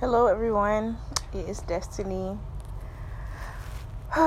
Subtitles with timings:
[0.00, 0.96] Hello, everyone.
[1.34, 2.38] It is Destiny.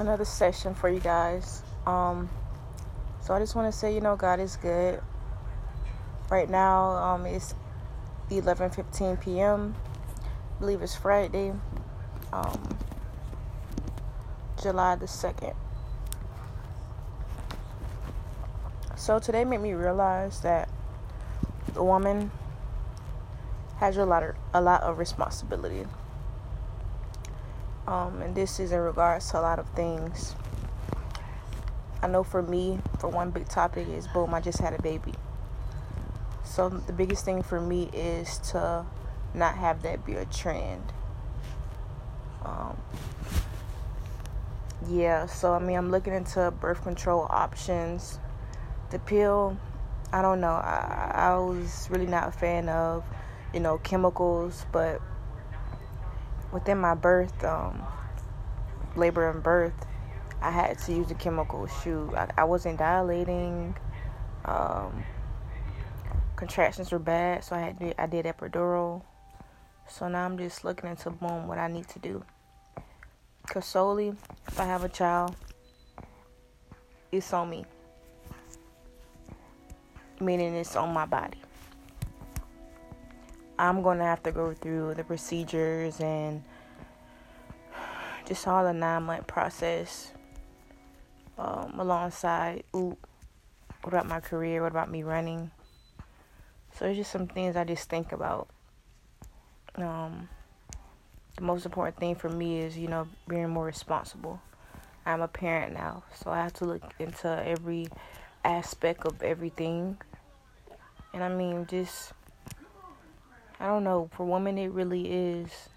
[0.00, 1.62] Another session for you guys.
[1.86, 2.28] Um,
[3.22, 5.00] so I just want to say, you know, God is good.
[6.28, 7.54] Right now, um, it's
[8.30, 9.76] 11:15 p.m.
[9.76, 11.52] I believe it's Friday,
[12.32, 12.76] um,
[14.60, 15.52] July the second.
[18.96, 20.68] So today made me realize that
[21.74, 22.32] the woman
[23.80, 25.86] has a lot of a lot of responsibility.
[27.86, 30.36] Um, and this is in regards to a lot of things.
[32.02, 35.14] I know for me, for one big topic is boom, I just had a baby.
[36.44, 38.84] So the biggest thing for me is to
[39.34, 40.92] not have that be a trend.
[42.44, 42.76] Um,
[44.88, 48.18] yeah, so I mean, I'm looking into birth control options.
[48.90, 49.56] The pill,
[50.12, 50.48] I don't know.
[50.52, 53.04] I, I was really not a fan of
[53.52, 55.00] you know, chemicals, but
[56.52, 57.82] within my birth, um,
[58.96, 59.74] labor and birth,
[60.40, 61.70] I had to use the chemicals.
[61.82, 63.76] Shoot, I, I wasn't dilating.
[64.44, 65.04] Um,
[66.36, 69.02] contractions were bad, so I had to, I did epidural.
[69.88, 72.24] So now I'm just looking into boom what I need to do.
[73.46, 74.14] Cause solely,
[74.46, 75.34] if I have a child,
[77.10, 77.64] it's on me.
[80.20, 81.38] Meaning it's on my body.
[83.60, 86.42] I'm going to have to go through the procedures and
[88.26, 90.12] just all the nine month process
[91.36, 92.96] um, alongside, ooh,
[93.82, 94.62] what about my career?
[94.62, 95.50] What about me running?
[96.74, 98.48] So it's just some things I just think about.
[99.74, 100.30] Um,
[101.36, 104.40] the most important thing for me is, you know, being more responsible.
[105.04, 107.88] I'm a parent now, so I have to look into every
[108.42, 109.98] aspect of everything.
[111.12, 112.14] And I mean, just
[113.60, 114.08] I don't know.
[114.16, 115.68] For women, it really is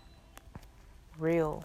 [1.20, 1.62] real.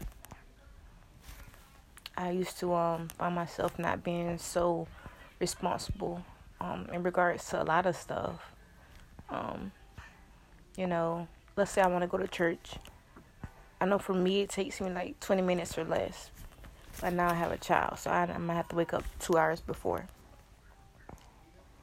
[2.16, 4.88] I used to um find myself not being so
[5.38, 6.24] responsible
[6.60, 8.52] um in regards to a lot of stuff.
[9.30, 9.70] Um,
[10.76, 12.74] you know, let's say I want to go to church.
[13.80, 16.32] I know for me it takes me like 20 minutes or less.
[17.00, 19.38] But now I have a child, so I, I'm gonna have to wake up two
[19.38, 20.06] hours before.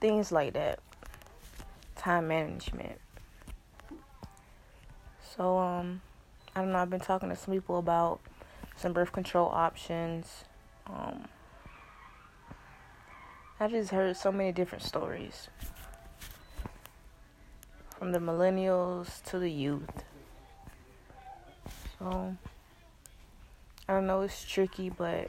[0.01, 0.79] Things like that.
[1.95, 2.99] Time management.
[5.35, 6.01] So, um,
[6.55, 6.79] I don't know.
[6.79, 8.21] I've been talking to some people about
[8.77, 10.45] some birth control options.
[10.87, 11.25] Um,
[13.59, 15.49] I just heard so many different stories
[17.97, 20.03] from the millennials to the youth.
[21.99, 22.37] So,
[23.89, 24.21] I don't know.
[24.21, 25.27] It's tricky, but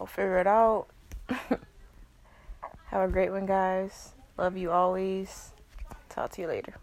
[0.00, 0.86] I'll figure it out.
[1.28, 4.14] Have a great one, guys.
[4.36, 5.52] Love you always.
[6.08, 6.74] Talk to you later.